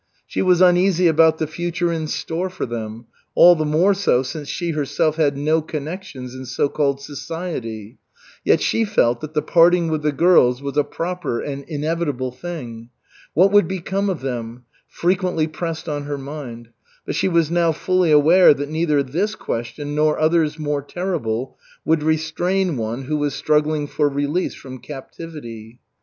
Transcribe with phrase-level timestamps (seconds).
[0.25, 3.05] She was uneasy about the future in store for them;
[3.35, 7.99] all the more so since she herself had no connections in so called "society."
[8.43, 12.89] Yet she felt that the parting with the girls was a proper and inevitable thing.
[13.35, 14.63] What would become of them?
[14.87, 16.69] frequently pressed on her mind;
[17.05, 22.01] but she was now fully aware that neither this question nor others more terrible would
[22.01, 25.79] restrain one who was struggling for release from captivity.